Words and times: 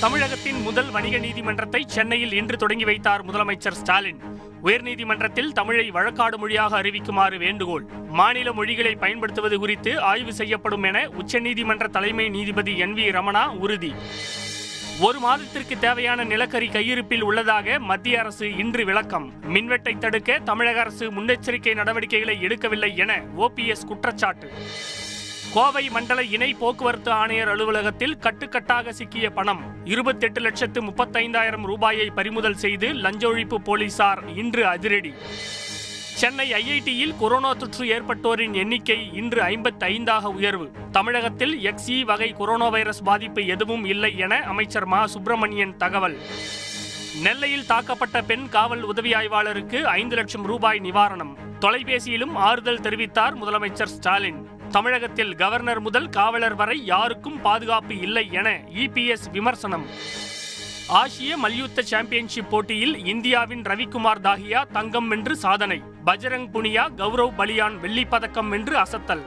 தமிழகத்தின் 0.00 0.62
முதல் 0.62 0.90
வணிக 0.90 1.18
நீதிமன்றத்தை 1.18 1.84
சென்னையில் 1.86 2.32
இன்று 2.32 2.56
தொடங்கி 2.56 2.84
வைத்தார் 2.84 3.26
முதலமைச்சர் 3.26 3.78
ஸ்டாலின். 3.80 4.20
உயர்நீதிமன்றத்தில் 4.64 5.52
தமிழை 5.52 5.90
வழக்காடு 5.90 6.36
மொழியாக 6.36 6.82
அறிவிக்குமாறு 6.82 7.38
வேண்டுகோள். 7.38 7.86
மாநில 8.08 8.52
மொழிகளை 8.52 8.96
பயன்படுத்துவது 8.96 9.58
குறித்து 9.58 10.00
ஆய்வு 10.00 10.34
செய்யப்படும் 10.34 10.82
என 10.82 11.08
உச்சநீதிமன்ற 11.08 11.88
தலைமை 11.88 12.28
நீதிபதி 12.28 12.78
என் 12.78 12.94
வி 12.94 13.10
ரமணா 13.10 13.46
உறுதி. 13.46 13.94
ஒரு 15.00 15.20
மாதத்திற்கு 15.20 15.78
தேவையான 15.78 16.24
நிலக்கரி 16.24 16.68
கையிருப்பில் 16.68 17.22
உள்ளதாக 17.22 17.78
மத்திய 17.78 18.18
அரசு 18.18 18.56
இன்று 18.56 18.84
விளக்கம். 18.84 19.32
மின்வெட்டை 19.48 19.98
தடுக்க 19.98 20.38
தமிழக 20.38 20.80
அரசு 20.80 21.10
முன்னெச்சரிக்கை 21.12 21.74
நடவடிக்கைகளை 21.74 22.38
எடுக்கவில்லை 22.46 22.96
என 22.96 23.22
ஓபிஎஸ் 23.36 23.86
குற்றச்சாட்டு. 23.86 24.52
கோவை 25.54 25.88
மண்டல 25.88 26.22
இணை 26.22 26.54
போக்குவரத்து 26.54 27.10
ஆணையர் 27.10 27.48
அலுவலகத்தில் 27.48 28.16
கட்டுக்கட்டாக 28.16 28.88
சிக்கிய 28.88 29.30
பணம் 29.30 29.60
இருபத்தெட்டு 29.84 30.40
லட்சத்து 30.40 30.82
முப்பத்தைந்தாயிரம் 30.82 31.62
ரூபாயை 31.62 32.10
பறிமுதல் 32.10 32.54
செய்து 32.54 32.94
லஞ்ச 32.94 33.30
ஒழிப்பு 33.30 33.54
போலீசார் 33.54 34.34
இன்று 34.36 34.66
அதிரடி. 34.66 35.14
சென்னை 36.14 36.52
ஐஐடியில் 36.52 37.18
கொரோனா 37.18 37.52
தொற்று 37.52 37.84
ஏற்பட்டோரின் 37.84 38.52
எண்ணிக்கை 38.52 39.10
இன்று 39.12 39.42
ஐம்பத்தி 39.42 39.80
ஐந்தாக 39.80 40.22
உயர்வு. 40.22 40.70
தமிழகத்தில் 40.90 41.58
எக்ஸ்இ 41.58 42.02
வகை 42.02 42.32
கொரோனா 42.32 42.68
வைரஸ் 42.68 43.02
பாதிப்பு 43.02 43.46
எதுவும் 43.46 43.84
இல்லை 43.84 44.18
என 44.18 44.36
அமைச்சர் 44.36 44.86
மா. 44.86 45.06
சுப்பிரமணியன் 45.06 45.76
தகவல். 45.76 46.18
நெல்லையில் 47.22 47.68
தாக்கப்பட்ட 47.68 48.22
பெண் 48.26 48.48
காவல் 48.48 48.82
உதவி 48.82 49.12
ஆய்வாளருக்கு 49.12 49.82
ஐந்து 49.82 50.16
லட்சம் 50.16 50.44
ரூபாய் 50.44 50.80
நிவாரணம். 50.84 51.36
தொலைபேசியிலும் 51.60 52.32
ஆறுதல் 52.34 52.80
தெரிவித்தார் 52.80 53.34
முதலமைச்சர் 53.42 53.92
ஸ்டாலின். 53.96 54.56
தமிழகத்தில் 54.70 55.34
கவர்னர் 55.34 55.80
முதல் 55.80 56.08
காவலர் 56.08 56.54
வரை 56.54 56.84
யாருக்கும் 56.84 57.40
பாதுகாப்பு 57.40 57.98
இல்லை 57.98 58.28
என 58.32 58.60
இபிஎஸ் 58.74 59.30
விமர்சனம். 59.32 59.86
ஆசிய 60.88 61.36
மல்யுத்த 61.36 61.82
சாம்பியன்ஷிப் 61.82 62.50
போட்டியில் 62.50 63.06
இந்தியாவின் 63.06 63.62
ரவிக்குமார் 63.62 64.20
தாகியா 64.22 64.70
தங்கம் 64.70 65.08
வென்று 65.08 65.36
சாதனை. 65.36 65.82
பஜரங் 66.06 66.50
புனியா 66.50 66.88
கௌரவ் 66.96 67.32
பலியான் 67.38 67.80
வெள்ளி 67.80 68.04
பதக்கம் 68.04 68.48
வென்று 68.48 68.76
அசத்தல். 68.76 69.22